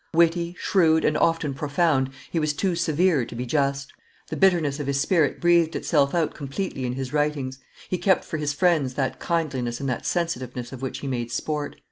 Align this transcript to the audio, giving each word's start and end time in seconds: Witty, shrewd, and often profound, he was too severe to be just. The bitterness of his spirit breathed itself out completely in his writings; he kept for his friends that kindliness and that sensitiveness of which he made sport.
Witty, 0.15 0.55
shrewd, 0.57 1.05
and 1.05 1.15
often 1.15 1.53
profound, 1.53 2.09
he 2.31 2.39
was 2.39 2.53
too 2.53 2.73
severe 2.75 3.23
to 3.23 3.35
be 3.35 3.45
just. 3.45 3.93
The 4.29 4.35
bitterness 4.35 4.79
of 4.79 4.87
his 4.87 4.99
spirit 4.99 5.39
breathed 5.39 5.75
itself 5.75 6.15
out 6.15 6.33
completely 6.33 6.85
in 6.87 6.93
his 6.93 7.13
writings; 7.13 7.59
he 7.87 7.99
kept 7.99 8.25
for 8.25 8.37
his 8.39 8.51
friends 8.51 8.95
that 8.95 9.19
kindliness 9.19 9.79
and 9.79 9.87
that 9.89 10.07
sensitiveness 10.07 10.71
of 10.73 10.81
which 10.81 11.01
he 11.01 11.07
made 11.07 11.31
sport. 11.31 11.75